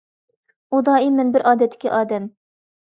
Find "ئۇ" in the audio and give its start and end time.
0.77-0.81